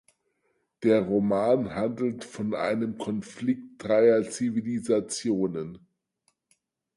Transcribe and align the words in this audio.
Der 0.81 1.03
Roman 1.03 1.75
handelt 1.75 2.23
von 2.23 2.55
einem 2.55 2.97
Konflikt 2.97 3.83
dreier 3.83 4.27
Zivilisationen. 4.27 5.77